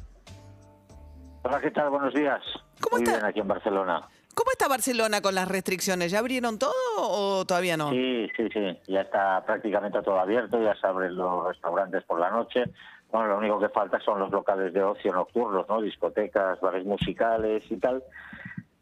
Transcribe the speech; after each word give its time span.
Hola, 1.43 1.61
¿qué 1.61 1.69
tal? 1.69 1.91
Buenos 1.91 2.11
días. 2.15 2.41
¿Cómo 2.81 2.97
Muy 2.97 3.03
está? 3.03 3.17
bien 3.17 3.25
aquí 3.29 3.39
en 3.41 3.47
Barcelona. 3.47 4.09
¿Cómo 4.55 4.67
está 4.67 4.73
Barcelona 4.73 5.19
con 5.19 5.35
las 5.35 5.49
restricciones? 5.49 6.13
¿Ya 6.13 6.19
abrieron 6.19 6.57
todo 6.57 6.71
o 6.95 7.43
todavía 7.45 7.75
no? 7.75 7.89
Sí, 7.89 8.31
sí, 8.37 8.47
sí. 8.53 8.79
Ya 8.87 9.01
está 9.01 9.43
prácticamente 9.45 10.01
todo 10.01 10.17
abierto, 10.17 10.63
ya 10.63 10.73
se 10.75 10.87
abren 10.87 11.13
los 11.13 11.45
restaurantes 11.45 12.05
por 12.05 12.21
la 12.21 12.29
noche. 12.29 12.63
Bueno, 13.11 13.27
lo 13.27 13.37
único 13.39 13.59
que 13.59 13.67
falta 13.67 13.99
son 13.99 14.19
los 14.19 14.31
locales 14.31 14.71
de 14.71 14.81
ocio 14.81 15.11
nocturnos, 15.11 15.67
¿no? 15.67 15.81
Discotecas, 15.81 16.61
bares 16.61 16.85
musicales 16.85 17.69
y 17.69 17.75
tal. 17.75 18.01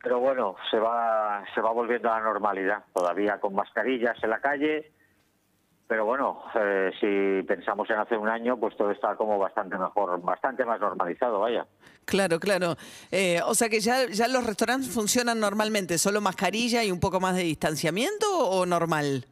Pero 0.03 0.19
bueno, 0.19 0.57
se 0.69 0.77
va, 0.77 1.43
se 1.55 1.61
va 1.61 1.71
volviendo 1.71 2.11
a 2.11 2.19
la 2.19 2.25
normalidad. 2.25 2.83
Todavía 2.93 3.39
con 3.39 3.55
mascarillas 3.55 4.23
en 4.23 4.29
la 4.29 4.41
calle. 4.41 4.91
Pero 5.93 6.05
bueno, 6.05 6.41
eh, 6.55 6.91
si 6.99 7.45
pensamos 7.45 7.87
en 7.91 7.97
hace 7.97 8.17
un 8.17 8.27
año, 8.27 8.57
pues 8.57 8.75
todo 8.75 8.89
está 8.89 9.15
como 9.15 9.37
bastante 9.37 9.77
mejor, 9.77 10.19
bastante 10.23 10.65
más 10.65 10.79
normalizado, 10.79 11.41
vaya. 11.41 11.67
Claro, 12.05 12.39
claro. 12.39 12.75
Eh, 13.11 13.39
o 13.45 13.53
sea 13.53 13.69
que 13.69 13.79
ya, 13.79 14.07
ya 14.07 14.27
los 14.27 14.43
restaurantes 14.43 14.89
funcionan 14.89 15.39
normalmente, 15.39 15.99
solo 15.99 16.19
mascarilla 16.19 16.83
y 16.83 16.91
un 16.91 16.99
poco 16.99 17.19
más 17.19 17.35
de 17.35 17.43
distanciamiento 17.43 18.25
o 18.27 18.65
normal? 18.65 19.27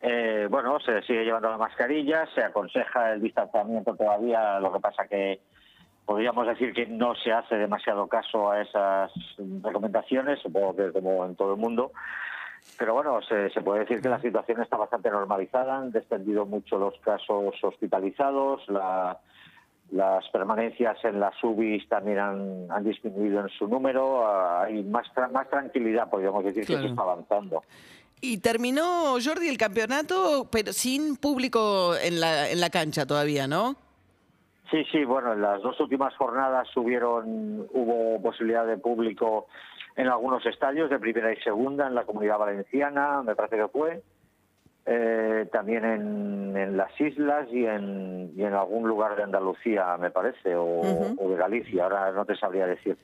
Eh, 0.00 0.46
bueno, 0.48 0.80
se 0.80 1.02
sigue 1.02 1.24
llevando 1.26 1.50
la 1.50 1.58
mascarilla, 1.58 2.26
se 2.34 2.42
aconseja 2.42 3.12
el 3.12 3.20
distanciamiento 3.20 3.94
todavía, 3.94 4.58
lo 4.60 4.72
que 4.72 4.80
pasa 4.80 5.06
que 5.06 5.42
podríamos 6.06 6.46
decir 6.46 6.72
que 6.72 6.86
no 6.86 7.14
se 7.16 7.32
hace 7.32 7.56
demasiado 7.56 8.08
caso 8.08 8.50
a 8.50 8.62
esas 8.62 9.10
recomendaciones, 9.62 10.40
supongo 10.40 10.74
que 10.74 10.90
como 10.90 11.26
en 11.26 11.36
todo 11.36 11.52
el 11.52 11.60
mundo. 11.60 11.92
Pero 12.78 12.94
bueno, 12.94 13.20
se, 13.22 13.50
se 13.50 13.60
puede 13.60 13.80
decir 13.80 14.00
que 14.00 14.08
la 14.08 14.20
situación 14.20 14.60
está 14.62 14.76
bastante 14.76 15.10
normalizada, 15.10 15.76
han 15.78 15.92
descendido 15.92 16.44
mucho 16.46 16.76
los 16.78 16.98
casos 17.00 17.54
hospitalizados, 17.62 18.62
la- 18.68 19.18
las 19.90 20.26
permanencias 20.30 20.96
en 21.04 21.20
las 21.20 21.34
UBIs 21.44 21.86
también 21.88 22.18
han, 22.18 22.66
han 22.70 22.82
disminuido 22.84 23.40
en 23.40 23.48
su 23.50 23.68
número, 23.68 24.26
ah, 24.26 24.64
hay 24.64 24.82
más, 24.82 25.06
más 25.30 25.48
tranquilidad, 25.50 26.08
podríamos 26.08 26.42
decir, 26.42 26.64
Claro. 26.64 26.80
que 26.82 26.88
se 26.88 26.92
está 26.92 27.02
avanzando. 27.02 27.62
Y 28.20 28.38
terminó 28.38 29.16
Jordi 29.22 29.48
el 29.48 29.58
campeonato, 29.58 30.48
pero 30.50 30.72
sin 30.72 31.16
público 31.16 31.94
en 31.96 32.18
la, 32.18 32.48
en 32.50 32.60
la 32.60 32.70
cancha 32.70 33.04
todavía, 33.06 33.46
¿no? 33.46 33.76
Sí, 34.70 34.82
sí, 34.90 35.04
bueno, 35.04 35.34
en 35.34 35.42
las 35.42 35.60
dos 35.60 35.78
últimas 35.78 36.16
jornadas 36.16 36.66
hubieron, 36.76 37.68
hubo 37.72 38.20
posibilidad 38.22 38.66
de 38.66 38.78
público 38.78 39.46
en 39.96 40.08
algunos 40.08 40.44
estadios 40.46 40.90
de 40.90 40.98
primera 40.98 41.32
y 41.32 41.36
segunda, 41.36 41.86
en 41.86 41.94
la 41.94 42.04
comunidad 42.04 42.38
valenciana, 42.38 43.22
me 43.22 43.36
parece 43.36 43.56
que 43.56 43.68
fue, 43.68 44.02
eh, 44.86 45.48
también 45.52 45.84
en, 45.84 46.56
en 46.56 46.76
las 46.76 47.00
islas 47.00 47.48
y 47.50 47.64
en, 47.64 48.32
y 48.36 48.42
en 48.42 48.54
algún 48.54 48.88
lugar 48.88 49.16
de 49.16 49.22
Andalucía, 49.22 49.96
me 49.96 50.10
parece, 50.10 50.54
o 50.56 51.28
de 51.28 51.36
Galicia, 51.36 51.84
ahora 51.84 52.12
no 52.12 52.24
te 52.24 52.36
sabría 52.36 52.66
decir. 52.66 52.96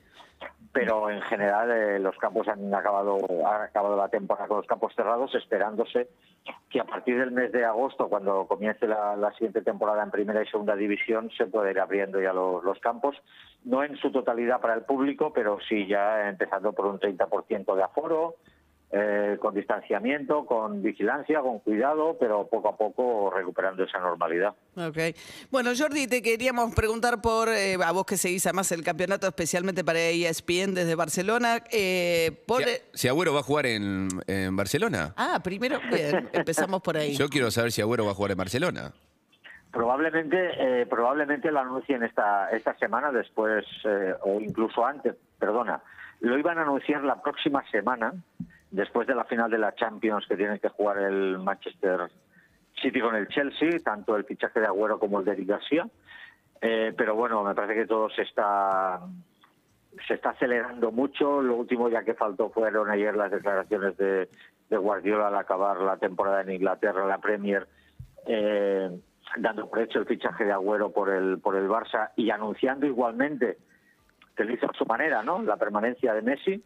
Pero 0.73 1.09
en 1.09 1.21
general 1.23 1.69
eh, 1.69 1.99
los 1.99 2.15
campos 2.17 2.47
han 2.47 2.73
acabado, 2.73 3.17
ha 3.45 3.63
acabado 3.63 3.97
la 3.97 4.07
temporada 4.07 4.47
con 4.47 4.57
los 4.57 4.67
campos 4.67 4.93
cerrados, 4.95 5.35
esperándose 5.35 6.07
que 6.69 6.79
a 6.79 6.85
partir 6.85 7.19
del 7.19 7.31
mes 7.31 7.51
de 7.51 7.65
agosto, 7.65 8.07
cuando 8.07 8.47
comience 8.47 8.87
la, 8.87 9.31
siguiente 9.33 9.61
temporada 9.61 10.01
en 10.03 10.11
primera 10.11 10.41
y 10.41 10.47
segunda 10.47 10.75
división, 10.75 11.29
se 11.37 11.45
puede 11.45 11.71
ir 11.71 11.79
abriendo 11.79 12.21
ya 12.21 12.31
los 12.31 12.79
campos, 12.79 13.15
no 13.65 13.83
en 13.83 13.97
su 13.97 14.11
totalidad 14.11 14.61
para 14.61 14.75
el 14.75 14.83
público, 14.83 15.33
pero 15.33 15.57
sí 15.67 15.85
ya 15.87 16.29
empezando 16.29 16.71
por 16.73 16.85
un 16.85 16.99
30% 16.99 17.75
de 17.75 17.83
aforo, 17.83 18.35
eh, 18.93 19.37
con 19.39 19.53
distanciamiento, 19.53 20.45
con 20.45 20.81
vigilancia, 20.83 21.39
con 21.39 21.59
cuidado, 21.59 22.17
pero 22.19 22.47
poco 22.47 22.69
a 22.69 22.75
poco 22.75 23.31
recuperando 23.33 23.83
esa 23.83 23.99
normalidad. 23.99 24.53
Ok. 24.75 24.97
Bueno, 25.49 25.71
Jordi, 25.77 26.07
te 26.07 26.21
queríamos 26.21 26.75
preguntar 26.75 27.21
por, 27.21 27.49
eh, 27.49 27.77
a 27.81 27.91
vos 27.91 28.05
que 28.05 28.17
seguís 28.17 28.45
además 28.45 28.71
el 28.71 28.83
campeonato 28.83 29.27
especialmente 29.27 29.83
para 29.83 29.99
E 29.99 30.27
ESPN 30.27 30.73
desde 30.73 30.95
Barcelona, 30.95 31.63
eh, 31.71 32.43
por... 32.45 32.63
Si, 32.63 32.69
si 32.93 33.07
Agüero 33.07 33.33
va 33.33 33.39
a 33.39 33.43
jugar 33.43 33.65
en, 33.65 34.09
en 34.27 34.55
Barcelona. 34.55 35.13
Ah, 35.15 35.39
primero, 35.41 35.79
bien, 35.89 36.29
empezamos 36.33 36.81
por 36.81 36.97
ahí. 36.97 37.15
Yo 37.15 37.29
quiero 37.29 37.49
saber 37.49 37.71
si 37.71 37.81
Agüero 37.81 38.05
va 38.05 38.11
a 38.11 38.15
jugar 38.15 38.31
en 38.31 38.37
Barcelona. 38.37 38.91
Probablemente, 39.71 40.81
eh, 40.81 40.85
probablemente 40.85 41.49
lo 41.49 41.61
anuncien 41.61 42.03
esta, 42.03 42.49
esta 42.49 42.75
semana, 42.77 43.11
después, 43.11 43.65
eh, 43.85 44.13
o 44.23 44.41
incluso 44.41 44.85
antes, 44.85 45.15
perdona. 45.39 45.81
Lo 46.19 46.37
iban 46.37 46.57
a 46.57 46.63
anunciar 46.63 47.03
la 47.03 47.21
próxima 47.21 47.63
semana, 47.71 48.13
después 48.71 49.07
de 49.07 49.15
la 49.15 49.25
final 49.25 49.51
de 49.51 49.57
la 49.57 49.75
Champions 49.75 50.25
que 50.27 50.37
tiene 50.37 50.59
que 50.59 50.69
jugar 50.69 50.97
el 50.97 51.37
Manchester 51.37 52.09
City 52.81 53.01
con 53.01 53.15
el 53.15 53.27
Chelsea, 53.27 53.79
tanto 53.83 54.15
el 54.15 54.23
fichaje 54.23 54.59
de 54.59 54.65
Agüero 54.65 54.97
como 54.97 55.19
el 55.19 55.25
de. 55.25 55.91
Eh, 56.61 56.93
pero 56.95 57.15
bueno, 57.15 57.43
me 57.43 57.53
parece 57.53 57.75
que 57.75 57.85
todo 57.85 58.09
se 58.09 58.21
está 58.21 59.01
se 60.07 60.13
está 60.13 60.29
acelerando 60.29 60.91
mucho. 60.91 61.41
Lo 61.41 61.55
último 61.55 61.89
ya 61.89 62.03
que 62.03 62.13
faltó 62.13 62.49
fueron 62.49 62.89
ayer 62.89 63.15
las 63.15 63.31
declaraciones 63.31 63.97
de, 63.97 64.29
de 64.69 64.77
Guardiola 64.77 65.27
al 65.27 65.35
acabar 65.35 65.81
la 65.81 65.97
temporada 65.97 66.41
en 66.41 66.51
Inglaterra, 66.51 67.05
la 67.05 67.17
Premier, 67.17 67.67
eh, 68.25 68.89
dando 69.37 69.69
por 69.69 69.79
hecho 69.79 69.99
el 69.99 70.05
fichaje 70.05 70.45
de 70.45 70.51
Agüero 70.53 70.91
por 70.91 71.09
el 71.09 71.39
por 71.39 71.55
el 71.55 71.67
Barça 71.67 72.11
y 72.15 72.29
anunciando 72.29 72.85
igualmente 72.85 73.57
que 74.35 74.45
lo 74.45 74.53
hizo 74.53 74.69
a 74.69 74.73
su 74.73 74.85
manera, 74.85 75.23
¿no? 75.23 75.41
La 75.41 75.57
permanencia 75.57 76.13
de 76.13 76.21
Messi. 76.21 76.63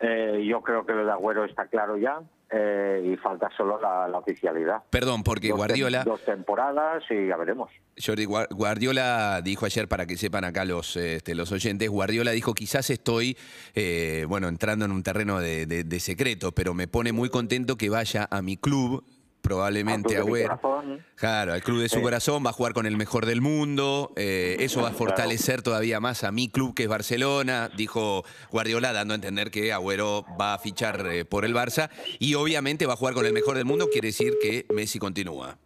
Eh, 0.00 0.44
yo 0.48 0.60
creo 0.62 0.84
que 0.84 0.92
lo 0.92 1.04
de 1.04 1.12
Agüero 1.12 1.44
está 1.44 1.66
claro 1.66 1.96
ya 1.96 2.20
eh, 2.50 3.12
y 3.12 3.16
falta 3.16 3.48
solo 3.56 3.80
la, 3.80 4.06
la 4.08 4.18
oficialidad. 4.18 4.82
Perdón, 4.90 5.22
porque 5.22 5.48
Dos 5.48 5.56
Guardiola, 5.56 6.04
Dos 6.04 6.24
temporadas 6.24 7.02
y 7.10 7.28
ya 7.28 7.36
veremos. 7.36 7.70
Jordi, 8.04 8.26
Gua- 8.26 8.48
Guardiola 8.50 9.40
dijo 9.42 9.66
ayer, 9.66 9.88
para 9.88 10.06
que 10.06 10.16
sepan 10.16 10.44
acá 10.44 10.64
los, 10.64 10.96
este, 10.96 11.34
los 11.34 11.52
oyentes, 11.52 11.88
Guardiola 11.88 12.32
dijo, 12.32 12.52
quizás 12.54 12.90
estoy, 12.90 13.36
eh, 13.74 14.26
bueno, 14.28 14.48
entrando 14.48 14.84
en 14.84 14.90
un 14.92 15.02
terreno 15.02 15.38
de, 15.40 15.66
de- 15.66 15.84
de 15.84 16.00
secreto, 16.00 16.52
pero 16.52 16.74
me 16.74 16.88
pone 16.88 17.12
muy 17.12 17.28
contento 17.28 17.76
que 17.76 17.88
vaya 17.88 18.26
a 18.30 18.42
mi 18.42 18.56
club, 18.56 19.04
probablemente 19.44 20.16
Agüero. 20.16 20.58
corazón. 20.58 21.04
Claro, 21.16 21.52
al 21.52 21.62
club 21.62 21.82
de 21.82 21.90
su 21.90 22.00
corazón, 22.00 22.44
va 22.44 22.50
a 22.50 22.52
jugar 22.54 22.72
con 22.72 22.86
el 22.86 22.96
mejor 22.96 23.26
del 23.26 23.42
mundo, 23.42 24.10
eh, 24.16 24.56
eso 24.60 24.80
va 24.80 24.88
a 24.88 24.92
fortalecer 24.92 25.60
todavía 25.60 26.00
más 26.00 26.24
a 26.24 26.32
mi 26.32 26.48
club 26.48 26.74
que 26.74 26.84
es 26.84 26.88
Barcelona, 26.88 27.70
dijo 27.76 28.24
Guardiola 28.50 28.94
dando 28.94 29.12
a 29.12 29.16
entender 29.16 29.50
que 29.50 29.70
Agüero 29.72 30.24
va 30.40 30.54
a 30.54 30.58
fichar 30.58 31.06
eh, 31.06 31.26
por 31.26 31.44
el 31.44 31.54
Barça 31.54 31.90
y 32.18 32.34
obviamente 32.34 32.86
va 32.86 32.94
a 32.94 32.96
jugar 32.96 33.12
con 33.12 33.26
el 33.26 33.34
mejor 33.34 33.56
del 33.56 33.66
mundo, 33.66 33.90
quiere 33.92 34.08
decir 34.08 34.32
que 34.40 34.64
Messi 34.72 34.98
continúa. 34.98 35.58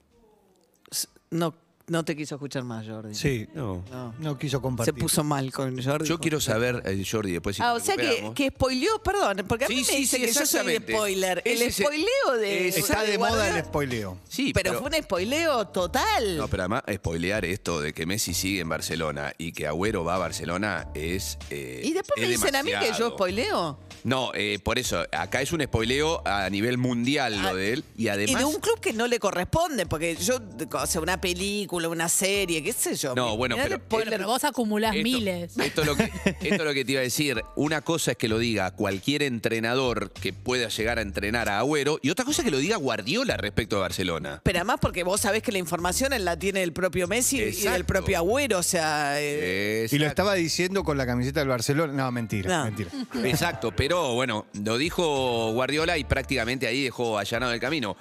No, 1.30 1.54
no 1.88 2.04
te 2.04 2.14
quiso 2.16 2.36
escuchar 2.36 2.64
más, 2.64 2.86
Jordi. 2.86 3.14
Sí, 3.14 3.48
no, 3.54 3.82
No. 3.90 4.14
no, 4.18 4.38
quiso 4.38 4.58
Se 4.58 4.62
compartir. 4.62 4.94
puso 4.94 5.24
mal 5.24 5.50
con 5.52 5.82
Jordi. 5.82 6.08
Yo 6.08 6.18
quiero 6.18 6.40
saber, 6.40 6.82
eh, 6.86 7.02
Jordi, 7.10 7.32
después 7.32 7.56
si 7.56 7.62
Ah, 7.62 7.72
nos 7.72 7.82
o 7.82 7.84
sea 7.84 7.96
que, 7.96 8.02
recuperamos. 8.02 8.34
que 8.34 8.48
spoileó, 8.48 9.02
perdón, 9.02 9.44
porque 9.48 9.64
a 9.64 9.68
mí 9.68 9.76
Sí, 9.76 9.80
me 9.80 9.86
sí, 9.86 9.96
dice 9.98 10.16
sí, 10.16 10.22
que 10.22 10.28
yo 10.32 10.46
soy 10.46 10.66
de 10.66 10.74
exactamente. 10.76 10.92
spoiler. 10.92 11.42
El 11.44 11.62
es- 11.62 11.76
spoileo 11.76 12.36
de. 12.40 12.68
Está 12.68 13.02
de 13.02 13.10
de 13.12 13.18
moda 13.18 13.30
Guardiola, 13.30 13.58
el 13.58 13.64
spoileo. 13.64 14.18
Sí, 14.28 14.52
pero, 14.52 14.70
pero, 14.72 14.82
fue 14.88 14.96
un 14.98 15.02
spoileo 15.04 15.66
total. 15.68 16.36
no, 16.36 16.48
pero 16.48 16.62
además 16.64 16.82
spoilear 16.94 17.44
esto 17.44 17.80
de 17.80 17.92
que 17.92 18.06
Messi 18.06 18.34
sigue 18.34 18.60
en 18.60 18.68
Barcelona 18.68 19.32
y 19.38 19.52
que 19.52 19.66
Agüero 19.66 20.04
va 20.04 20.16
a 20.16 20.18
Barcelona 20.18 20.88
es 20.94 21.38
eh, 21.50 21.80
y 21.84 21.92
después 21.92 22.18
me 22.20 22.24
es 22.32 22.40
dicen 22.40 22.54
a 22.56 22.62
mí 22.62 22.70
que 22.70 22.74
yo 22.76 22.80
demasiado. 22.82 23.10
spoileo. 23.14 23.78
No, 24.04 24.30
eh, 24.34 24.58
por 24.62 24.78
eso, 24.78 25.04
acá 25.12 25.42
es 25.42 25.52
un 25.52 25.62
spoileo 25.62 26.22
a 26.26 26.48
nivel 26.50 26.78
mundial 26.78 27.34
Ah, 27.38 27.50
lo 27.50 27.56
de 27.56 27.72
él 27.74 27.84
y 27.96 28.04
Y 28.04 28.08
además... 28.08 28.38
de 28.40 28.44
un 28.44 28.60
club 28.60 28.80
que 28.80 28.92
no 28.92 29.06
le 29.06 29.18
corresponde, 29.18 29.86
porque 29.86 30.16
yo, 30.16 30.38
o 30.72 30.86
sea, 30.86 31.00
una 31.00 31.20
película, 31.20 31.88
una 31.88 32.08
serie, 32.08 32.62
qué 32.62 32.72
sé 32.72 32.94
yo. 32.96 33.14
No, 33.14 33.36
bueno, 33.36 33.56
el 33.56 33.62
pero- 33.62 33.76
spoiler. 33.76 34.08
Pero 34.10 34.26
vos 34.26 34.44
acumulás 34.44 34.94
Esto- 34.94 35.02
miles. 35.02 35.56
Esto 35.58 35.80
es, 35.82 35.86
lo 35.86 35.96
que, 35.96 36.04
esto 36.24 36.54
es 36.54 36.64
lo 36.64 36.74
que 36.74 36.84
te 36.84 36.92
iba 36.92 37.00
a 37.00 37.04
decir. 37.04 37.42
Una 37.56 37.80
cosa 37.82 38.12
es 38.12 38.16
que 38.16 38.28
lo 38.28 38.38
diga 38.38 38.70
cualquier 38.72 39.22
entrenador 39.22 40.10
que 40.12 40.32
pueda 40.32 40.68
llegar 40.68 40.98
a 40.98 41.02
entrenar 41.02 41.48
a 41.48 41.58
Agüero 41.58 41.98
y 42.02 42.10
otra 42.10 42.24
cosa 42.24 42.42
es 42.42 42.44
que 42.44 42.50
lo 42.50 42.58
diga 42.58 42.76
Guardiola 42.76 43.36
respecto 43.36 43.76
a 43.76 43.80
Barcelona. 43.80 44.40
Pero 44.44 44.58
además 44.58 44.78
porque 44.80 45.02
vos 45.02 45.20
sabés 45.20 45.42
que 45.42 45.52
la 45.52 45.58
información 45.58 46.12
la 46.24 46.38
tiene 46.38 46.62
el 46.62 46.72
propio 46.72 47.08
Messi 47.08 47.38
y 47.40 47.50
del 47.62 47.84
propio 47.84 48.18
Agüero, 48.18 48.58
o 48.58 48.62
sea... 48.62 49.14
eh, 49.20 49.86
Y 49.90 49.98
lo 49.98 50.06
estaba 50.06 50.34
diciendo 50.34 50.84
con 50.84 50.96
la 50.98 51.06
camiseta 51.06 51.40
del 51.40 51.48
Barcelona. 51.48 51.92
No, 51.92 52.10
mentira, 52.12 52.58
No. 52.58 52.64
mentira. 52.64 52.90
Exacto, 53.24 53.72
pero 53.74 53.87
bueno, 53.96 54.46
lo 54.64 54.78
dijo 54.78 55.52
Guardiola 55.52 55.98
y 55.98 56.04
prácticamente 56.04 56.66
ahí 56.66 56.82
dejó 56.82 57.18
allanado 57.18 57.52
el 57.52 57.60
camino. 57.60 57.96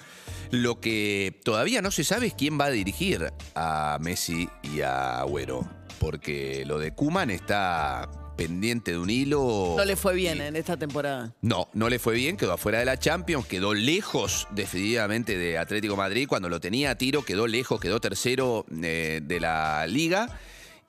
Lo 0.51 0.79
que 0.79 1.39
todavía 1.43 1.81
no 1.81 1.91
se 1.91 2.03
sabe 2.03 2.27
es 2.27 2.33
quién 2.33 2.59
va 2.59 2.65
a 2.65 2.71
dirigir 2.71 3.33
a 3.55 3.97
Messi 4.01 4.47
y 4.63 4.81
a 4.81 5.19
Agüero, 5.19 5.67
porque 5.99 6.63
lo 6.65 6.79
de 6.79 6.93
Kuman 6.93 7.29
está 7.29 8.09
pendiente 8.37 8.91
de 8.91 8.99
un 8.99 9.09
hilo. 9.09 9.73
No 9.75 9.83
le 9.83 9.95
fue 9.95 10.13
bien 10.13 10.39
en 10.39 10.55
esta 10.55 10.77
temporada. 10.77 11.33
No, 11.41 11.69
no 11.73 11.89
le 11.89 11.99
fue 11.99 12.13
bien, 12.13 12.37
quedó 12.37 12.53
afuera 12.53 12.79
de 12.79 12.85
la 12.85 12.97
Champions, 12.97 13.45
quedó 13.47 13.73
lejos 13.73 14.47
definitivamente 14.51 15.37
de 15.37 15.57
Atlético 15.57 15.97
Madrid. 15.97 16.27
Cuando 16.27 16.47
lo 16.47 16.61
tenía 16.61 16.91
a 16.91 16.95
tiro, 16.95 17.25
quedó 17.25 17.47
lejos, 17.47 17.81
quedó 17.81 17.99
tercero 17.99 18.65
eh, 18.83 19.19
de 19.23 19.39
la 19.39 19.85
liga. 19.87 20.39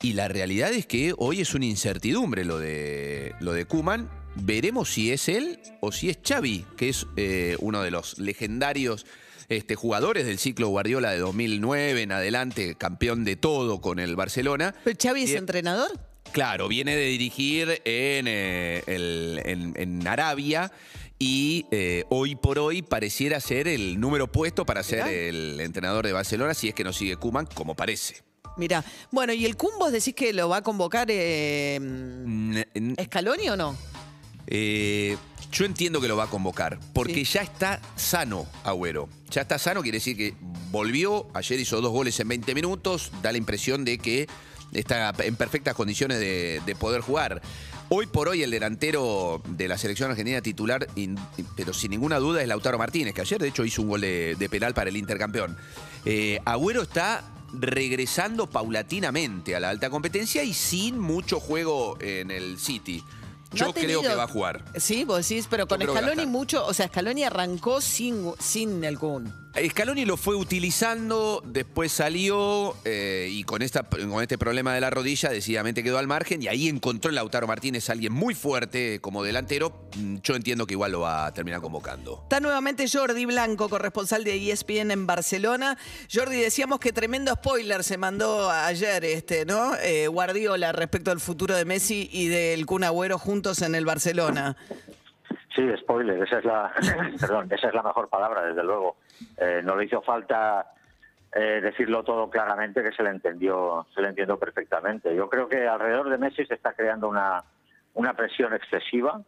Y 0.01 0.13
la 0.13 0.29
realidad 0.29 0.73
es 0.73 0.87
que 0.87 1.13
hoy 1.19 1.41
es 1.41 1.55
una 1.55 1.65
incertidumbre 1.67 2.45
lo 2.45 2.59
de, 2.61 3.35
lo 3.41 3.53
de 3.53 3.65
Kuman. 3.65 4.09
Veremos 4.37 4.93
si 4.93 5.11
es 5.11 5.29
él 5.29 5.59
o 5.81 5.91
si 5.91 6.09
es 6.09 6.19
Xavi, 6.25 6.65
que 6.77 6.91
es 6.91 7.07
eh, 7.17 7.57
uno 7.59 7.83
de 7.83 7.91
los 7.91 8.17
legendarios 8.19 9.07
este, 9.49 9.75
jugadores 9.75 10.25
del 10.25 10.39
ciclo 10.39 10.69
Guardiola 10.69 11.11
de 11.11 11.19
2009 11.19 12.03
en 12.03 12.13
adelante, 12.13 12.77
campeón 12.77 13.25
de 13.25 13.35
todo 13.35 13.81
con 13.81 13.99
el 13.99 14.15
Barcelona. 14.15 14.73
¿Pero 14.85 14.97
Xavi 15.03 15.25
es 15.25 15.33
entrenador? 15.33 15.91
Claro, 16.31 16.69
viene 16.69 16.95
de 16.95 17.07
dirigir 17.07 17.69
en, 17.85 18.27
eh, 18.29 18.85
el- 18.87 19.41
en- 19.45 19.73
en 19.77 20.07
Arabia 20.07 20.71
y 21.19 21.67
eh, 21.73 22.05
hoy 22.11 22.37
por 22.37 22.61
hoy 22.61 22.83
pareciera 22.83 23.41
ser 23.41 23.67
el 23.67 23.99
número 23.99 24.31
puesto 24.31 24.65
para 24.65 24.85
ser 24.85 25.09
el 25.09 25.59
entrenador 25.61 26.07
de 26.07 26.13
Barcelona 26.13 26.55
si 26.55 26.69
es 26.69 26.75
que 26.75 26.85
no 26.85 26.93
sigue 26.93 27.17
Kuman, 27.17 27.47
como 27.47 27.75
parece. 27.75 28.28
Mira, 28.59 28.85
bueno, 29.11 29.33
¿y 29.33 29.45
el 29.47 29.57
Kun 29.57 29.71
vos 29.79 29.93
decís 29.93 30.15
que 30.15 30.33
lo 30.33 30.49
va 30.49 30.59
a 30.59 30.63
convocar 30.63 31.07
eh, 31.11 31.77
N- 31.77 32.69
n- 32.75 33.05
Scaloni 33.05 33.49
o 33.49 33.57
no? 33.57 33.77
eh, 34.49 35.17
yo 35.53 35.65
entiendo 35.65 36.01
que 36.01 36.09
lo 36.09 36.17
va 36.17 36.25
a 36.25 36.29
convocar, 36.31 36.79
porque 36.93 37.25
Sí. 37.25 37.33
ya 37.35 37.43
está 37.43 37.81
sano 37.97 38.47
Agüero. 38.65 39.09
Ya 39.31 39.43
está 39.43 39.59
sano, 39.59 39.83
quiere 39.83 39.97
decir 39.99 40.17
que 40.17 40.35
volvió, 40.71 41.27
ayer 41.35 41.61
hizo 41.61 41.81
dos 41.81 41.93
goles 41.93 42.19
en 42.21 42.29
20 42.29 42.55
minutos, 42.55 43.11
da 43.23 43.31
la 43.33 43.39
impresión 43.39 43.85
de 43.85 43.99
que 43.99 44.27
está 44.73 45.15
en 45.21 45.37
perfectas 45.37 45.75
condiciones 45.75 46.19
de, 46.19 46.61
de 46.67 46.75
poder 46.75 47.01
jugar. 47.01 47.41
Hoy 47.91 48.07
por 48.07 48.29
hoy 48.29 48.43
el 48.43 48.51
delantero 48.51 49.41
de 49.49 49.69
la 49.69 49.79
selección 49.79 50.11
argentina 50.11 50.43
titular, 50.43 50.87
in- 50.97 51.19
pero 51.57 51.73
sin 51.73 51.91
ninguna 51.93 52.19
duda, 52.19 52.43
es 52.43 52.49
Lautaro 52.49 52.77
Martínez, 52.77 53.15
que 53.15 53.23
ayer 53.23 53.41
de 53.41 53.49
hecho 53.49 53.65
hizo 53.65 53.81
un 53.83 53.89
gol 53.89 54.01
de, 54.03 54.35
de 54.39 54.49
penal 54.51 54.75
para 54.75 54.91
el 54.91 54.97
intercampeón. 54.97 55.57
Eh, 56.05 56.41
Agüero 56.45 56.83
está 56.83 57.25
regresando 57.53 58.49
paulatinamente 58.49 59.57
a 59.57 59.61
la 59.61 59.71
alta 59.71 59.91
competencia 59.91 60.43
y 60.43 60.53
sin 60.53 60.99
mucho 60.99 61.41
juego 61.41 61.97
en 62.01 62.31
el 62.31 62.59
City. 62.59 63.03
No 63.53 63.59
Yo 63.59 63.73
creo 63.73 64.03
que 64.03 64.15
va 64.15 64.25
a 64.25 64.29
jugar. 64.29 64.65
Sí, 64.77 65.05
vos 65.05 65.27
decís, 65.27 65.47
pero 65.49 65.67
con 65.67 65.81
Scaloni 65.81 66.27
mucho, 66.27 66.67
o 66.67 66.75
sea, 66.75 66.89
Scaloni 66.89 67.25
arrancó 67.25 67.81
sin, 67.81 68.33
sin 68.39 68.85
el 68.85 68.99
Kun. 68.99 69.33
Scaloni 69.67 70.05
lo 70.05 70.17
fue 70.17 70.37
utilizando, 70.37 71.43
después 71.45 71.91
salió 71.91 72.77
eh, 72.85 73.29
y 73.31 73.43
con, 73.45 73.63
este 73.63 74.39
problema 74.39 74.73
de 74.73 74.81
la 74.81 74.91
rodilla 74.91 75.31
decididamente 75.31 75.83
quedó 75.83 75.99
al 75.99 76.07
margen 76.07 76.43
y 76.43 76.49
ahí 76.49 76.69
encontró 76.69 77.11
en 77.11 77.17
Lautaro 77.17 77.47
Martínez 77.47 77.91
alguien 77.91 78.13
muy 78.13 78.35
fuerte 78.35 79.01
como 79.01 79.25
delantero. 79.25 79.89
Mm, 79.97 80.19
Yo 80.23 80.37
entiendo 80.37 80.67
que 80.67 80.75
igual 80.75 80.93
lo 80.93 81.01
va 81.01 81.27
a 81.27 81.35
terminar 81.35 81.61
convocando. 81.61 82.21
Está 82.23 82.41
nuevamente 82.41 82.87
Jordi 82.89 83.25
Blanco, 83.25 83.69
corresponsal 83.69 84.23
de 84.23 84.53
ESPN 84.53 84.93
en 84.93 85.07
Barcelona. 85.07 85.77
Jordi, 86.13 86.41
decíamos 86.41 86.79
que 86.79 86.93
tremendo 86.93 87.33
spoiler 87.35 87.83
se 87.83 87.97
mandó 87.97 88.51
ayer, 88.51 89.05
este, 89.05 89.45
¿no? 89.45 89.75
Eh, 89.77 90.07
Guardiola 90.07 90.73
respecto 90.73 91.11
al 91.11 91.21
futuro 91.21 91.57
de 91.57 91.65
Messi 91.65 92.09
y 92.13 92.29
del 92.29 92.65
Kun 92.67 92.85
Agüero 92.85 93.19
juntos 93.19 93.63
en 93.63 93.75
el 93.75 93.85
Barcelona. 93.85 94.57
Sí, 95.59 95.69
spoiler, 95.79 96.23
esa 96.23 96.39
es 96.39 96.45
la, 96.45 96.73
perdón, 97.21 97.49
esa 97.51 97.67
es 97.67 97.75
la 97.75 97.83
mejor 97.83 98.09
palabra, 98.09 98.45
desde 98.45 98.63
luego. 98.63 98.99
Eh, 99.37 99.61
no 99.65 99.75
le 99.75 99.87
hizo 99.87 100.01
falta 100.03 100.71
eh, 101.35 101.61
decirlo 101.61 102.05
todo 102.05 102.31
claramente, 102.31 102.81
que 102.81 102.93
se 102.93 103.03
le 103.03 103.11
entendió, 103.11 103.85
se 103.93 104.01
le 104.01 104.11
entendió 104.11 104.39
perfectamente. 104.39 105.13
Yo 105.17 105.29
creo 105.29 105.49
que 105.49 105.67
alrededor 105.67 106.11
de 106.11 106.19
Messi 106.19 106.47
se 106.47 106.55
está 106.55 106.75
creando 106.75 107.09
una, 107.09 107.43
una 107.95 108.15
presión 108.15 108.55
excesiva, 108.55 109.21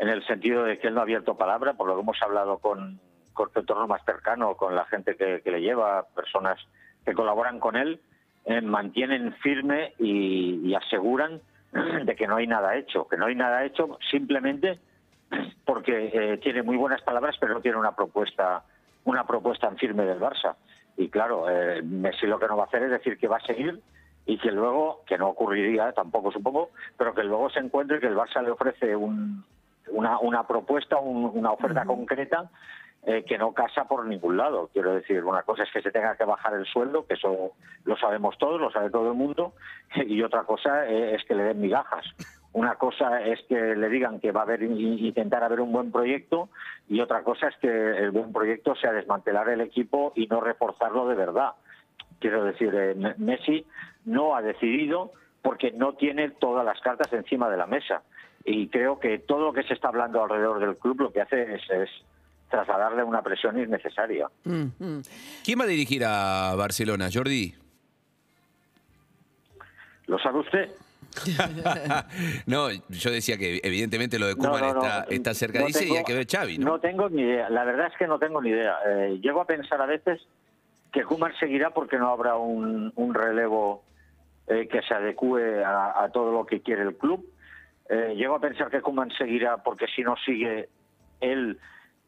en 0.00 0.08
el 0.08 0.26
sentido 0.26 0.64
de 0.64 0.80
que 0.80 0.88
él 0.88 0.94
no 0.94 1.00
ha 1.00 1.04
abierto 1.04 1.36
palabra, 1.36 1.74
por 1.74 1.86
lo 1.86 1.94
que 1.94 2.00
hemos 2.00 2.20
hablado 2.22 2.58
con, 2.58 2.98
con 3.32 3.48
entorno 3.54 3.86
más 3.86 4.04
cercano, 4.04 4.56
con 4.56 4.74
la 4.74 4.84
gente 4.86 5.14
que, 5.14 5.42
que 5.42 5.50
le 5.52 5.60
lleva, 5.60 6.08
personas 6.12 6.58
que 7.04 7.14
colaboran 7.14 7.60
con 7.60 7.76
él, 7.76 8.00
eh, 8.46 8.60
mantienen 8.62 9.32
firme 9.34 9.94
y, 10.00 10.60
y 10.64 10.74
aseguran 10.74 11.40
de 12.04 12.16
que 12.16 12.26
no 12.26 12.34
hay 12.34 12.48
nada 12.48 12.74
hecho, 12.74 13.06
que 13.06 13.16
no 13.16 13.26
hay 13.26 13.36
nada 13.36 13.64
hecho 13.64 13.96
simplemente 14.10 14.80
porque 15.78 16.10
eh, 16.12 16.38
tiene 16.38 16.62
muy 16.64 16.76
buenas 16.76 17.02
palabras, 17.02 17.36
pero 17.38 17.54
no 17.54 17.60
tiene 17.60 17.76
una 17.78 17.94
propuesta, 17.94 18.64
una 19.04 19.24
propuesta 19.24 19.68
en 19.68 19.76
firme 19.76 20.04
del 20.04 20.18
Barça. 20.18 20.56
Y 20.96 21.08
claro, 21.08 21.48
eh, 21.48 21.82
Messi 21.82 22.26
lo 22.26 22.40
que 22.40 22.48
no 22.48 22.56
va 22.56 22.64
a 22.64 22.66
hacer 22.66 22.82
es 22.82 22.90
decir 22.90 23.16
que 23.16 23.28
va 23.28 23.36
a 23.36 23.46
seguir 23.46 23.80
y 24.26 24.38
que 24.38 24.50
luego, 24.50 25.02
que 25.06 25.16
no 25.16 25.28
ocurriría 25.28 25.92
tampoco 25.92 26.32
supongo, 26.32 26.70
pero 26.96 27.14
que 27.14 27.22
luego 27.22 27.48
se 27.50 27.60
encuentre 27.60 28.00
que 28.00 28.08
el 28.08 28.16
Barça 28.16 28.42
le 28.42 28.50
ofrece 28.50 28.96
un- 28.96 29.44
una, 29.90 30.18
una 30.18 30.46
propuesta, 30.48 30.96
un- 30.98 31.30
una 31.32 31.52
oferta 31.52 31.84
concreta 31.84 32.50
eh, 33.04 33.24
que 33.24 33.38
no 33.38 33.52
casa 33.54 33.84
por 33.86 34.04
ningún 34.04 34.36
lado. 34.36 34.68
Quiero 34.72 34.92
decir, 34.94 35.22
una 35.24 35.42
cosa 35.44 35.62
es 35.62 35.70
que 35.72 35.80
se 35.80 35.92
tenga 35.92 36.16
que 36.16 36.24
bajar 36.24 36.54
el 36.54 36.66
sueldo, 36.66 37.06
que 37.06 37.14
eso 37.14 37.52
lo 37.84 37.96
sabemos 37.96 38.36
todos, 38.36 38.60
lo 38.60 38.72
sabe 38.72 38.90
todo 38.90 39.12
el 39.12 39.16
mundo, 39.16 39.54
y 39.94 40.20
otra 40.24 40.42
cosa 40.42 40.88
eh, 40.88 41.14
es 41.14 41.24
que 41.24 41.36
le 41.36 41.44
den 41.44 41.60
migajas. 41.60 42.04
Una 42.52 42.76
cosa 42.76 43.20
es 43.22 43.40
que 43.48 43.76
le 43.76 43.88
digan 43.88 44.20
que 44.20 44.32
va 44.32 44.40
a 44.40 44.44
haber 44.44 44.62
intentar 44.62 45.44
haber 45.44 45.60
un 45.60 45.70
buen 45.70 45.92
proyecto 45.92 46.48
y 46.88 47.00
otra 47.00 47.22
cosa 47.22 47.48
es 47.48 47.56
que 47.56 47.68
el 47.68 48.10
buen 48.10 48.32
proyecto 48.32 48.74
sea 48.74 48.92
desmantelar 48.92 49.48
el 49.50 49.60
equipo 49.60 50.12
y 50.16 50.26
no 50.26 50.40
reforzarlo 50.40 51.06
de 51.08 51.14
verdad. 51.14 51.52
Quiero 52.20 52.44
decir, 52.44 52.74
eh, 52.74 53.14
Messi 53.18 53.64
no 54.06 54.34
ha 54.34 54.42
decidido 54.42 55.12
porque 55.42 55.72
no 55.72 55.92
tiene 55.94 56.30
todas 56.30 56.64
las 56.64 56.80
cartas 56.80 57.12
encima 57.12 57.48
de 57.50 57.58
la 57.58 57.66
mesa. 57.66 58.02
Y 58.44 58.68
creo 58.68 58.98
que 58.98 59.18
todo 59.18 59.46
lo 59.46 59.52
que 59.52 59.62
se 59.64 59.74
está 59.74 59.88
hablando 59.88 60.22
alrededor 60.22 60.58
del 60.58 60.76
club 60.78 61.00
lo 61.02 61.12
que 61.12 61.20
hace 61.20 61.54
es, 61.54 61.62
es 61.70 61.90
trasladarle 62.50 63.04
una 63.04 63.22
presión 63.22 63.58
innecesaria. 63.58 64.28
Mm, 64.44 64.66
mm. 64.78 65.02
¿Quién 65.44 65.60
va 65.60 65.64
a 65.64 65.68
dirigir 65.68 66.02
a 66.04 66.54
Barcelona, 66.56 67.08
Jordi? 67.12 67.54
¿Lo 70.06 70.18
sabe 70.18 70.38
usted? 70.38 70.70
no, 72.46 72.70
yo 72.88 73.10
decía 73.10 73.36
que 73.36 73.60
evidentemente 73.62 74.18
lo 74.18 74.26
de 74.26 74.34
No, 74.36 74.58
no, 74.58 74.58
no, 74.58 74.66
está, 74.82 75.06
está 75.10 75.34
cerca, 75.34 75.60
no 75.60 75.66
dice, 75.66 75.84
y 75.84 75.88
tengo- 75.88 75.98
hay 75.98 76.04
que 76.04 76.14
ver 76.14 76.26
Xavi, 76.26 76.58
¿no? 76.58 76.78
tengo 76.80 77.08
ni 77.08 77.22
idea. 77.22 77.48
La 77.50 77.64
verdad 77.64 77.88
es 77.90 77.96
que 77.98 78.06
no 78.06 78.18
tengo 78.18 78.40
ni 78.40 78.50
idea. 78.50 78.76
Eh, 78.86 79.18
llego 79.22 79.40
a 79.40 79.46
pensar 79.46 79.80
a 79.80 79.86
veces 79.86 80.20
que 80.92 81.04
Kuman 81.04 81.32
seguirá 81.38 81.70
porque 81.70 81.98
no 81.98 82.08
habrá 82.10 82.36
un, 82.36 82.92
un 82.96 83.14
relevo 83.14 83.84
eh, 84.46 84.68
que 84.68 84.80
se 84.82 84.94
adecue 84.94 85.64
a, 85.64 86.02
a 86.04 86.08
todo 86.10 86.32
lo 86.32 86.46
que 86.46 86.60
quiere 86.62 86.82
el 86.82 86.96
club. 86.96 87.26
Eh, 87.90 88.14
llego 88.16 88.34
a 88.36 88.40
pensar 88.40 88.70
que 88.70 88.80
Kuman 88.80 89.10
seguirá 89.12 89.58
porque 89.58 89.86
si 89.94 90.02
no 90.02 90.14
sigue, 90.24 90.68
él 91.20 91.58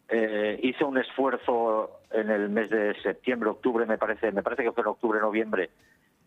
eh, 0.09 0.59
hizo 0.63 0.87
un 0.89 0.99
esfuerzo 0.99 2.01
en 2.11 2.31
el 2.31 2.49
mes 2.49 2.71
de 2.71 2.95
septiembre, 3.03 3.51
octubre, 3.51 3.87
me 3.87 3.99
parece, 3.99 4.33
me 4.33 4.43
parece 4.43 4.63
que 4.65 4.73
fue 4.73 4.83
en 4.83 4.89
octubre, 4.89 5.21
noviembre, 5.21 5.71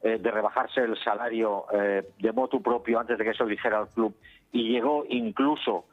eh, 0.03 0.17
de 0.19 0.31
rebajarse 0.31 0.81
el 0.81 0.97
salario 1.03 1.65
eh, 1.73 2.03
de 2.19 2.31
motu 2.31 2.61
propio 2.61 2.99
antes 2.99 3.17
de 3.17 3.23
que 3.23 3.31
eso 3.31 3.43
lo 3.45 3.49
dijera 3.49 3.79
el 3.79 3.87
club 3.87 4.15
y 4.51 4.69
llegó 4.71 5.05
incluso 5.09 5.85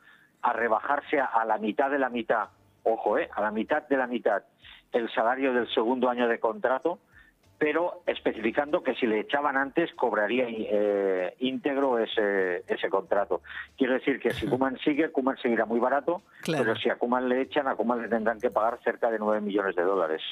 a 0.43 0.52
rebajarse 0.52 1.21
a, 1.21 1.26
a 1.26 1.45
la 1.45 1.59
mitad 1.59 1.90
de 1.90 1.99
la 1.99 2.09
mitad, 2.11 2.49
ojo, 2.83 3.17
eh, 3.19 3.29
a 3.35 3.40
la 3.40 3.50
mitad 3.50 3.87
de 3.88 3.97
la 3.97 4.07
mitad 4.07 4.43
el 4.93 5.09
salario 5.12 5.52
del 5.55 5.69
segundo 5.73 6.09
año 6.09 6.26
de 6.26 6.40
contrato, 6.40 6.99
pero 7.59 8.02
especificando 8.07 8.83
que 8.83 8.95
si 8.95 9.07
le 9.07 9.21
echaban 9.21 9.57
antes 9.57 9.93
cobraría 9.95 10.47
eh, 10.49 11.35
íntegro 11.40 11.99
ese, 11.99 12.64
ese 12.67 12.88
contrato. 12.88 13.43
Quiero 13.76 13.93
decir 13.93 14.19
que 14.19 14.31
si 14.31 14.47
Kuman 14.49 14.79
sigue, 14.79 15.12
Kuman 15.12 15.37
seguirá 15.37 15.67
muy 15.67 15.79
barato, 15.79 16.23
Claro. 16.40 16.64
pero 16.64 16.76
si 16.76 16.88
a 16.88 16.97
Kuman 16.97 17.29
le 17.29 17.43
echan, 17.43 17.69
a 17.69 17.76
Kuman 17.76 18.00
le 18.02 18.09
tendrán 18.09 18.40
que 18.40 18.50
pagar 18.50 18.79
cerca 18.83 19.11
de 19.11 19.19
9 19.19 19.43
millones 19.43 19.76
de 19.76 19.83
dólares. 19.83 20.23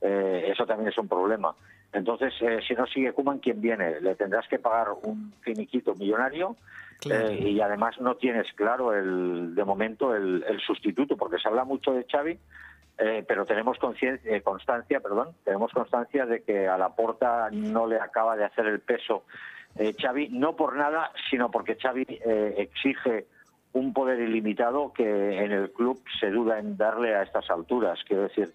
Eh, 0.00 0.48
eso 0.52 0.66
también 0.66 0.88
es 0.90 0.98
un 0.98 1.08
problema. 1.08 1.54
Entonces, 1.94 2.34
eh, 2.40 2.60
si 2.66 2.74
no 2.74 2.86
sigue 2.86 3.12
Kuman, 3.12 3.38
¿quién 3.38 3.60
viene? 3.60 4.00
Le 4.00 4.14
tendrás 4.16 4.46
que 4.48 4.58
pagar 4.58 4.88
un 5.04 5.32
finiquito 5.40 5.94
millonario 5.94 6.56
Claro. 7.00 7.28
eh, 7.28 7.50
y 7.50 7.60
además 7.60 8.00
no 8.00 8.16
tienes 8.16 8.52
claro 8.54 8.94
el, 8.94 9.54
de 9.54 9.64
momento 9.64 10.14
el, 10.14 10.44
el 10.48 10.60
sustituto, 10.60 11.16
porque 11.16 11.38
se 11.38 11.48
habla 11.48 11.64
mucho 11.64 11.92
de 11.92 12.04
Xavi, 12.10 12.38
eh, 12.98 13.24
pero 13.26 13.44
tenemos 13.44 13.78
eh, 14.02 14.40
constancia, 14.42 15.00
perdón, 15.00 15.30
tenemos 15.44 15.72
constancia 15.72 16.26
de 16.26 16.42
que 16.42 16.68
a 16.68 16.78
la 16.78 16.90
porta 16.94 17.48
no 17.50 17.86
le 17.86 17.96
acaba 18.00 18.36
de 18.36 18.44
hacer 18.44 18.66
el 18.66 18.80
peso 18.80 19.24
Xavi, 19.76 20.28
no 20.28 20.54
por 20.54 20.76
nada, 20.76 21.10
sino 21.30 21.50
porque 21.50 21.76
Xavi 21.76 22.06
eh, 22.08 22.54
exige 22.58 23.26
un 23.72 23.92
poder 23.92 24.20
ilimitado 24.20 24.92
que 24.92 25.38
en 25.44 25.50
el 25.50 25.72
club 25.72 26.00
se 26.20 26.30
duda 26.30 26.60
en 26.60 26.76
darle 26.76 27.14
a 27.16 27.22
estas 27.22 27.50
alturas. 27.50 27.98
Quiero 28.06 28.22
decir, 28.24 28.52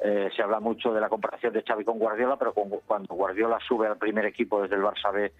eh, 0.00 0.28
se 0.34 0.42
habla 0.42 0.60
mucho 0.60 0.92
de 0.92 1.00
la 1.00 1.08
comparación 1.08 1.52
de 1.52 1.62
Xavi 1.62 1.84
con 1.84 1.98
Guardiola, 1.98 2.36
pero 2.36 2.52
con- 2.52 2.70
cuando 2.86 3.14
Guardiola 3.14 3.58
sube 3.66 3.86
al 3.86 3.96
primer 3.96 4.24
equipo 4.26 4.60
desde 4.62 4.76
el 4.76 4.82
Barça 4.82 5.12
B 5.12 5.32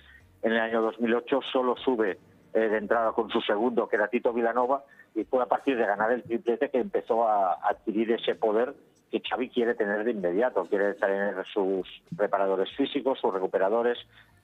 en 0.43 0.53
el 0.53 0.59
año 0.61 0.83
2008, 0.83 1.41
solo 1.53 1.77
sube 1.77 2.19
eh, 2.53 2.59
de 2.61 2.77
entrada 2.79 3.13
con 3.13 3.31
su 3.31 3.41
segundo, 3.41 3.89
que 3.89 3.97
era 3.97 4.09
Tito 4.09 4.33
Vilanova, 4.33 4.85
y 5.15 5.25
fue 5.25 5.43
a 5.43 5.47
partir 5.47 5.77
de 5.77 5.87
ganar 5.87 6.13
el 6.13 6.23
triplete 6.23 6.71
que 6.71 6.79
empezó 6.79 7.27
a 7.29 7.55
adquirir 7.69 8.13
ese 8.13 8.35
poder 8.35 8.75
que 9.11 9.21
Xavi 9.21 9.49
quiere 9.49 9.75
tener 9.75 10.05
de 10.05 10.11
inmediato. 10.11 10.65
Quiere 10.67 10.95
tener 10.95 11.45
sus 11.53 11.89
preparadores 12.17 12.69
físicos, 12.77 13.19
sus 13.21 13.33
recuperadores, 13.33 13.97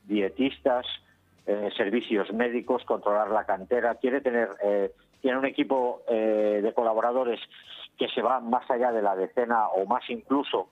dietistas, 0.05 0.87
eh, 1.47 1.71
servicios 1.77 2.33
médicos, 2.33 2.85
controlar 2.85 3.31
la 3.31 3.45
cantera, 3.45 3.95
quiere 3.97 4.21
tener, 4.21 4.49
eh, 4.63 4.93
tiene 5.21 5.39
un 5.39 5.47
equipo 5.47 6.03
eh, 6.09 6.61
de 6.63 6.73
colaboradores 6.73 7.41
que 8.01 8.09
se 8.09 8.23
va 8.23 8.41
más 8.41 8.69
allá 8.71 8.91
de 8.93 9.03
la 9.03 9.15
decena 9.15 9.69
o 9.69 9.85
más 9.85 10.09
incluso 10.09 10.69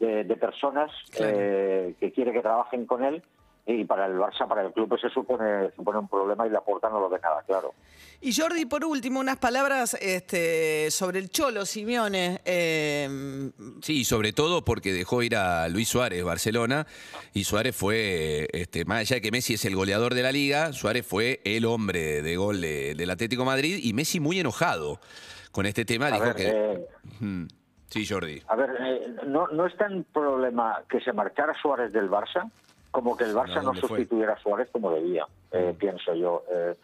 de, 0.00 0.24
de 0.24 0.36
personas 0.36 0.90
Claro. 1.14 1.36
eh, 1.38 1.94
que 2.00 2.12
quiere 2.12 2.32
que 2.32 2.40
trabajen 2.40 2.86
con 2.86 3.04
él 3.04 3.22
y 3.66 3.84
para 3.84 4.06
el 4.06 4.12
Barça, 4.14 4.46
para 4.46 4.62
el 4.62 4.72
club, 4.72 4.94
eso 4.94 5.08
supone, 5.10 5.70
supone 5.74 5.98
un 5.98 6.08
problema 6.08 6.46
y 6.46 6.50
la 6.50 6.60
puerta 6.60 6.88
no 6.88 7.00
lo 7.00 7.08
ve 7.08 7.18
nada 7.20 7.42
claro. 7.46 7.74
Y 8.20 8.32
Jordi, 8.34 8.64
por 8.64 8.84
último, 8.84 9.20
unas 9.20 9.36
palabras 9.38 9.94
este, 10.00 10.90
sobre 10.90 11.18
el 11.18 11.28
Cholo 11.30 11.66
Simeone. 11.66 12.40
eh, 12.44 13.50
Sí, 13.82 14.04
sobre 14.04 14.32
todo 14.32 14.64
porque 14.64 14.92
dejó 14.92 15.22
ir 15.22 15.36
a 15.36 15.68
Luis 15.68 15.88
Suárez, 15.88 16.22
Barcelona, 16.24 16.86
y 17.34 17.44
Suárez 17.44 17.74
fue, 17.76 18.48
este, 18.52 18.84
más 18.84 19.00
allá 19.00 19.16
de 19.16 19.20
que 19.20 19.30
Messi 19.32 19.54
es 19.54 19.64
el 19.64 19.74
goleador 19.74 20.14
de 20.14 20.22
la 20.22 20.32
liga, 20.32 20.72
Suárez 20.72 21.04
fue 21.06 21.40
el 21.44 21.64
hombre 21.66 22.22
de 22.22 22.36
gol 22.36 22.60
de- 22.60 22.94
del 22.94 23.10
Atlético 23.10 23.42
de 23.42 23.46
Madrid, 23.46 23.80
y 23.82 23.92
Messi 23.92 24.20
muy 24.20 24.38
enojado 24.40 25.00
con 25.50 25.66
este 25.66 25.84
tema, 25.84 26.06
A 26.06 26.10
dijo 26.12 26.24
ver, 26.24 26.36
que... 26.36 26.48
eh. 26.48 27.46
Sí, 27.88 28.04
Jordi. 28.06 28.42
A 28.48 28.56
ver, 28.56 28.70
eh, 28.80 29.14
no, 29.26 29.46
no 29.48 29.66
es 29.66 29.76
tan 29.76 30.04
problema 30.04 30.82
que 30.88 31.00
se 31.00 31.12
marchara 31.12 31.54
Suárez 31.60 31.92
del 31.92 32.10
Barça 32.10 32.50
como 32.96 33.14
que 33.14 33.24
el 33.24 33.34
Barça 33.34 33.58
¿A 33.58 33.62
no 33.62 33.74
sustituyera 33.74 34.32
a 34.32 34.38
Suárez 34.38 34.70
como 34.72 34.90
debía, 34.90 35.26
eh, 35.52 35.74
pienso 35.78 36.14
yo. 36.14 36.44
Eh, 36.50 36.74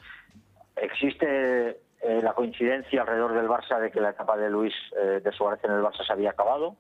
existe 0.77 1.71
eh, 2.03 2.21
la 2.23 2.35
coincidencia 2.35 3.01
alrededor 3.01 3.33
del 3.33 3.49
Barça 3.49 3.81
de 3.81 3.91
que 3.91 3.99
la 3.99 4.11
etapa 4.11 4.37
de 4.37 4.51
Luis 4.51 4.75
eh, 4.95 5.23
de 5.25 5.33
Suárez 5.33 5.65
en 5.65 5.71
el 5.71 5.81
Barça 5.81 6.07
se 6.07 6.13
había 6.13 6.29
acabado. 6.29 6.77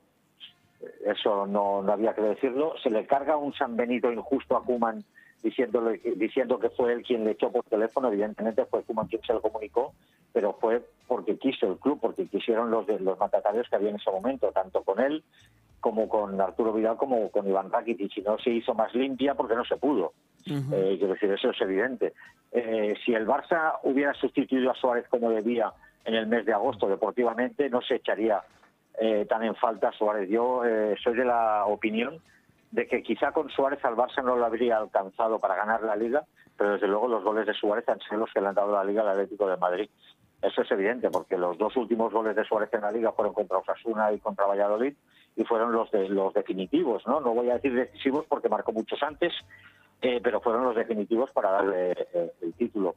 Eso 1.07 1.47
no, 1.47 1.81
no 1.81 1.93
había 1.93 2.13
que 2.13 2.21
decirlo. 2.21 2.75
Se 2.83 2.91
le 2.91 3.07
carga 3.07 3.39
un 3.39 3.55
San 3.55 3.75
Benito 3.75 4.13
injusto 4.13 4.55
a 4.55 4.63
Kuman 4.63 5.03
diciéndole, 5.43 5.99
diciendo 6.17 6.59
que 6.59 6.69
fue 6.69 6.93
él 6.93 7.03
quien 7.03 7.25
le 7.25 7.31
echó 7.31 7.51
por 7.51 7.65
teléfono. 7.65 8.09
Evidentemente 8.09 8.67
fue 8.67 8.83
Kuman 8.83 9.07
quien 9.07 9.23
se 9.23 9.33
lo 9.33 9.41
comunicó, 9.41 9.95
pero 10.35 10.59
fue 10.61 10.83
porque 11.09 11.39
quiso 11.39 11.73
el 11.73 11.79
club, 11.79 11.99
porque 12.03 12.27
quisieron 12.27 12.71
los, 12.71 12.87
de, 12.87 13.01
los 13.01 13.19
mandatarios 13.19 13.67
que 13.71 13.77
había 13.77 13.89
en 13.89 13.97
ese 13.97 14.11
momento, 14.11 14.53
tanto 14.53 14.83
con 14.83 15.01
él 15.01 15.25
como 15.83 16.09
con 16.09 16.41
Arturo 16.41 16.73
Vidal 16.73 16.97
como 16.97 17.29
con 17.31 17.47
Iván 17.47 17.71
Rakitic. 17.71 18.17
Y 18.17 18.23
no 18.23 18.39
se 18.39 18.51
hizo 18.51 18.73
más 18.73 18.95
limpia 18.95 19.35
porque 19.35 19.57
no 19.57 19.65
se 19.65 19.77
pudo. 19.77 20.13
Eh, 20.47 20.97
quiero 20.97 21.13
decir, 21.13 21.31
eso 21.31 21.51
es 21.51 21.61
evidente. 21.61 22.15
Eh, 22.53 22.95
si 23.05 23.13
el 23.15 23.27
Barça 23.27 23.81
hubiera 23.83 24.15
sustituido 24.15 24.71
a 24.71 24.75
Suárez 24.75 25.07
como 25.09 25.31
debía 25.31 25.73
en 26.05 26.15
el 26.15 26.29
mes 26.29 26.47
de 26.47 26.53
agosto 26.53 26.89
deportivamente, 26.89 27.69
no 27.69 27.83
se 27.83 27.97
echaría 27.97 28.43
eh, 28.99 29.27
tan 29.29 29.43
en 29.43 29.57
falta 29.57 29.89
a 29.89 29.93
Suárez. 29.93 30.29
Yo 30.31 30.65
eh, 30.65 30.95
soy 31.03 31.17
de 31.17 31.25
la 31.25 31.65
opinión 31.67 32.19
de 32.71 32.87
que 32.87 33.03
quizá 33.03 33.33
con 33.33 33.51
Suárez 33.51 33.85
al 33.85 33.97
Barça 33.97 34.23
no 34.23 34.37
lo 34.37 34.47
habría 34.47 34.79
alcanzado 34.79 35.41
para 35.41 35.57
ganar 35.57 35.83
la 35.83 35.97
Liga, 35.97 36.25
pero 36.57 36.75
desde 36.75 36.87
luego 36.87 37.09
los 37.09 37.25
goles 37.25 37.45
de 37.47 37.55
Suárez 37.55 37.89
han 37.89 37.99
sido 38.01 38.19
los 38.19 38.33
que 38.33 38.41
le 38.41 38.47
han 38.47 38.55
dado 38.55 38.73
la 38.73 38.85
Liga 38.85 39.03
al 39.03 39.09
Atlético 39.09 39.49
de 39.49 39.57
Madrid. 39.57 39.91
Eso 40.41 40.63
es 40.63 40.71
evidente, 40.71 41.11
porque 41.11 41.37
los 41.37 41.57
dos 41.59 41.77
últimos 41.77 42.13
goles 42.13 42.37
de 42.37 42.45
Suárez 42.45 42.69
en 42.73 42.83
la 42.83 42.93
Liga 42.93 43.13
fueron 43.13 43.33
contra 43.35 43.59
Osasuna 43.59 44.13
y 44.13 44.19
contra 44.19 44.47
Valladolid 44.47 44.95
y 45.37 45.45
fueron 45.45 45.73
los 45.73 45.91
de 45.91 46.09
los 46.09 46.35
definitivos, 46.35 47.07
¿no? 47.07 47.21
No 47.21 47.35
voy 47.35 47.51
a 47.51 47.55
decir 47.55 47.75
decisivos 47.75 48.27
porque 48.29 48.49
marcó 48.49 48.73
muchos 48.73 49.03
antes, 49.03 49.33
eh, 50.03 50.21
pero 50.23 50.41
fueron 50.41 50.65
los 50.65 50.77
definitivos 50.77 51.31
para 51.31 51.53
darle 51.53 51.93
eh, 51.93 52.33
el 52.43 52.53
título. 52.55 52.97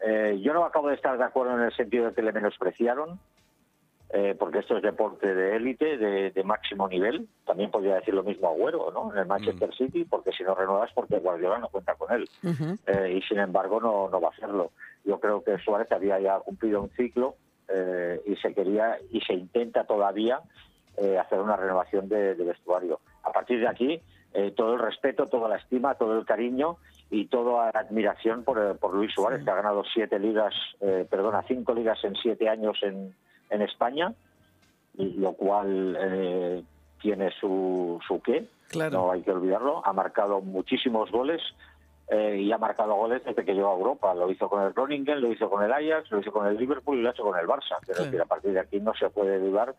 Eh, 0.00 0.38
yo 0.42 0.52
no 0.52 0.64
acabo 0.64 0.88
de 0.88 0.94
estar 0.94 1.16
de 1.16 1.24
acuerdo 1.24 1.56
en 1.56 1.62
el 1.62 1.74
sentido 1.74 2.06
de 2.06 2.14
que 2.14 2.22
le 2.22 2.32
menospreciaron, 2.32 3.18
eh, 4.12 4.34
porque 4.38 4.58
esto 4.58 4.76
es 4.76 4.82
deporte 4.82 5.32
de 5.32 5.56
élite, 5.56 5.96
de, 5.96 6.32
de 6.32 6.44
máximo 6.44 6.88
nivel. 6.88 7.28
También 7.46 7.70
podría 7.70 7.94
decir 7.94 8.12
lo 8.12 8.24
mismo 8.24 8.48
Agüero, 8.48 8.90
¿no? 8.90 9.12
En 9.12 9.18
el 9.18 9.26
Manchester 9.26 9.72
City, 9.74 10.04
porque 10.04 10.32
si 10.32 10.42
no 10.42 10.54
renuevas, 10.54 10.90
porque 10.92 11.18
Guardiola 11.18 11.58
no 11.58 11.68
cuenta 11.68 11.94
con 11.94 12.12
él. 12.12 12.28
y 13.14 13.22
sin 13.22 13.38
embargo 13.38 13.80
no, 13.80 14.08
no 14.08 14.20
va 14.20 14.28
a 14.28 14.32
hacerlo. 14.32 14.72
Yo 15.04 15.20
creo 15.20 15.44
que 15.44 15.58
Suárez 15.58 15.90
había 15.92 16.18
ya 16.18 16.40
cumplido 16.40 16.82
un 16.82 16.90
ciclo 16.90 17.36
y 18.26 18.34
se 18.34 18.52
quería 18.52 18.98
y 19.12 19.20
se 19.20 19.34
intenta 19.34 19.84
todavía 19.84 20.40
eh, 21.00 21.18
hacer 21.18 21.40
una 21.40 21.56
renovación 21.56 22.08
de, 22.08 22.34
de 22.34 22.44
vestuario. 22.44 23.00
A 23.24 23.32
partir 23.32 23.58
de 23.60 23.68
aquí, 23.68 24.00
eh, 24.34 24.52
todo 24.56 24.74
el 24.74 24.80
respeto, 24.80 25.26
toda 25.26 25.48
la 25.48 25.56
estima, 25.56 25.94
todo 25.96 26.18
el 26.18 26.24
cariño 26.24 26.76
y 27.10 27.26
toda 27.26 27.70
la 27.72 27.80
admiración 27.80 28.44
por, 28.44 28.58
eh, 28.58 28.74
por 28.80 28.94
Luis 28.94 29.12
Suárez, 29.12 29.42
que 29.44 29.50
ha 29.50 29.54
ganado 29.56 29.82
siete 29.92 30.18
ligas, 30.18 30.54
eh, 30.80 31.06
perdona, 31.10 31.42
cinco 31.48 31.74
ligas 31.74 31.98
en 32.04 32.14
siete 32.16 32.48
años 32.48 32.78
en, 32.82 33.14
en 33.50 33.62
España, 33.62 34.14
y 34.96 35.14
lo 35.14 35.32
cual 35.32 35.96
eh, 36.00 36.62
tiene 37.00 37.30
su, 37.40 37.98
su 38.06 38.20
qué, 38.20 38.46
Claro. 38.68 38.90
no 38.98 39.10
hay 39.10 39.22
que 39.22 39.32
olvidarlo. 39.32 39.84
Ha 39.84 39.92
marcado 39.92 40.40
muchísimos 40.40 41.10
goles 41.10 41.40
eh, 42.10 42.38
y 42.42 42.50
ha 42.52 42.58
marcado 42.58 42.94
goles 42.94 43.22
desde 43.24 43.44
que 43.44 43.54
llegó 43.54 43.70
a 43.70 43.76
Europa. 43.76 44.12
Lo 44.14 44.30
hizo 44.30 44.48
con 44.48 44.62
el 44.62 44.72
Groningen, 44.72 45.20
lo 45.20 45.32
hizo 45.32 45.48
con 45.48 45.62
el 45.62 45.72
Ajax, 45.72 46.10
lo 46.10 46.20
hizo 46.20 46.32
con 46.32 46.46
el 46.46 46.56
Liverpool 46.56 46.98
y 46.98 47.02
lo 47.02 47.08
ha 47.08 47.12
hecho 47.12 47.22
con 47.22 47.38
el 47.38 47.46
Barça. 47.46 47.76
Quiero 47.84 47.98
Claro. 47.98 48.04
decir, 48.04 48.20
a 48.20 48.24
partir 48.26 48.52
de 48.52 48.60
aquí 48.60 48.80
no 48.80 48.92
se 48.94 49.08
puede 49.10 49.38
dudar 49.38 49.74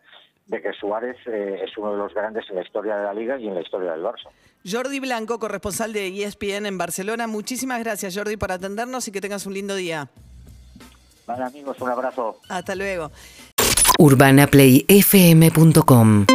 de 0.46 0.60
que 0.62 0.72
Suárez 0.72 1.16
eh, 1.26 1.60
es 1.64 1.76
uno 1.78 1.92
de 1.92 1.98
los 1.98 2.12
grandes 2.14 2.44
en 2.50 2.56
la 2.56 2.62
historia 2.62 2.96
de 2.96 3.04
la 3.04 3.14
Liga 3.14 3.38
y 3.38 3.46
en 3.48 3.54
la 3.54 3.60
historia 3.60 3.92
del 3.92 4.02
Barça. 4.02 4.28
Jordi 4.64 5.00
Blanco, 5.00 5.38
corresponsal 5.38 5.92
de 5.92 6.08
ESPN 6.08 6.66
en 6.66 6.78
Barcelona. 6.78 7.26
Muchísimas 7.26 7.80
gracias, 7.82 8.16
Jordi, 8.16 8.36
por 8.36 8.52
atendernos 8.52 9.06
y 9.08 9.12
que 9.12 9.20
tengas 9.20 9.44
un 9.46 9.54
lindo 9.54 9.74
día. 9.74 10.08
Vale, 11.26 11.44
amigos, 11.44 11.80
un 11.80 11.88
abrazo. 11.90 12.38
Hasta 12.48 12.74
luego. 12.74 13.10
urbanaplayfm.com 13.98 16.26